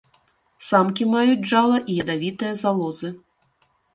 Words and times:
Самкі 0.67 1.03
маюць 1.15 1.43
джала 1.49 1.77
і 1.91 1.99
ядавітыя 2.05 2.53
залозы. 2.65 3.09